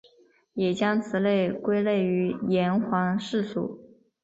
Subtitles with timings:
[0.55, 3.79] 也将此类归类于岩黄蓍属。